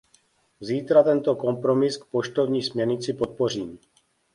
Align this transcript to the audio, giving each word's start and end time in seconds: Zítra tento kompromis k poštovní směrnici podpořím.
Zítra 0.67 1.03
tento 1.03 1.35
kompromis 1.35 1.97
k 1.97 2.05
poštovní 2.05 2.63
směrnici 2.63 3.13
podpořím. 3.13 3.79